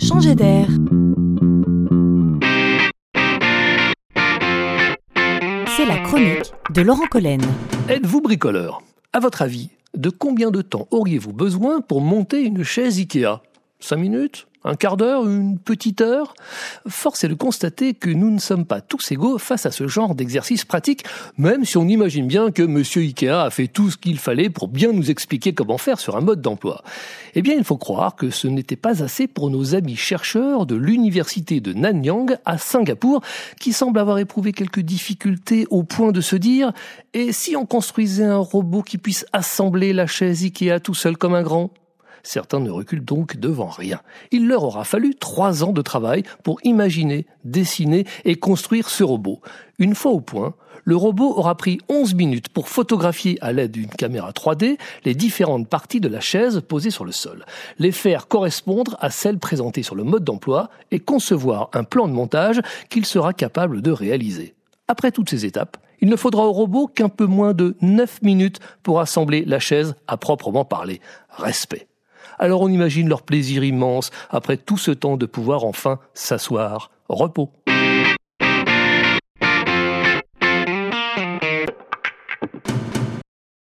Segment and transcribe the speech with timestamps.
[0.00, 0.66] Changer d'air.
[5.76, 7.40] C'est la chronique de Laurent Collen.
[7.88, 8.82] Êtes-vous bricoleur?
[9.12, 13.42] À votre avis, de combien de temps auriez-vous besoin pour monter une chaise Ikea?
[13.80, 14.46] 5 minutes?
[14.64, 16.34] Un quart d'heure, une petite heure
[16.86, 20.14] Force est de constater que nous ne sommes pas tous égaux face à ce genre
[20.14, 21.04] d'exercice pratique,
[21.38, 24.68] même si on imagine bien que Monsieur Ikea a fait tout ce qu'il fallait pour
[24.68, 26.82] bien nous expliquer comment faire sur un mode d'emploi.
[27.34, 30.74] Eh bien, il faut croire que ce n'était pas assez pour nos amis chercheurs de
[30.74, 33.22] l'université de Nanyang à Singapour,
[33.60, 36.72] qui semblent avoir éprouvé quelques difficultés au point de se dire
[37.14, 41.34] et si on construisait un robot qui puisse assembler la chaise Ikea tout seul comme
[41.34, 41.70] un grand?
[42.22, 44.00] Certains ne reculent donc devant rien.
[44.30, 49.40] Il leur aura fallu trois ans de travail pour imaginer, dessiner et construire ce robot.
[49.78, 53.88] Une fois au point, le robot aura pris 11 minutes pour photographier à l'aide d'une
[53.88, 57.44] caméra 3D les différentes parties de la chaise posée sur le sol,
[57.78, 62.12] les faire correspondre à celles présentées sur le mode d'emploi et concevoir un plan de
[62.12, 64.54] montage qu'il sera capable de réaliser.
[64.88, 68.58] Après toutes ces étapes, il ne faudra au robot qu'un peu moins de 9 minutes
[68.82, 71.00] pour assembler la chaise à proprement parler.
[71.28, 71.89] Respect.
[72.42, 76.90] Alors on imagine leur plaisir immense après tout ce temps de pouvoir enfin s'asseoir.
[77.10, 77.52] Repos.